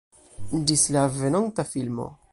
[0.71, 2.13] Ĝis la venonta filmo